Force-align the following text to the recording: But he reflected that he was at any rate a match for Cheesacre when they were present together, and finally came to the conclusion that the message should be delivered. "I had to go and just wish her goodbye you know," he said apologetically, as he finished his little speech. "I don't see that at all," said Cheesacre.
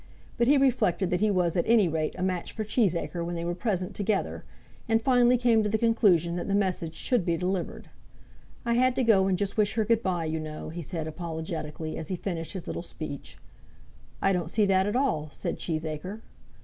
But 0.39 0.47
he 0.47 0.57
reflected 0.57 1.11
that 1.11 1.21
he 1.21 1.29
was 1.29 1.55
at 1.55 1.63
any 1.67 1.87
rate 1.87 2.15
a 2.17 2.23
match 2.23 2.53
for 2.53 2.63
Cheesacre 2.63 3.23
when 3.23 3.35
they 3.35 3.43
were 3.45 3.53
present 3.53 3.93
together, 3.93 4.43
and 4.89 4.99
finally 4.99 5.37
came 5.37 5.61
to 5.61 5.69
the 5.69 5.77
conclusion 5.77 6.37
that 6.37 6.47
the 6.47 6.55
message 6.55 6.95
should 6.95 7.23
be 7.23 7.37
delivered. 7.37 7.87
"I 8.65 8.73
had 8.73 8.95
to 8.95 9.03
go 9.03 9.27
and 9.27 9.37
just 9.37 9.57
wish 9.57 9.75
her 9.75 9.85
goodbye 9.85 10.25
you 10.25 10.39
know," 10.39 10.69
he 10.69 10.81
said 10.81 11.05
apologetically, 11.05 11.97
as 11.99 12.07
he 12.07 12.15
finished 12.15 12.53
his 12.53 12.65
little 12.65 12.81
speech. 12.81 13.37
"I 14.23 14.33
don't 14.33 14.49
see 14.49 14.65
that 14.65 14.87
at 14.87 14.95
all," 14.95 15.29
said 15.31 15.59
Cheesacre. 15.59 16.21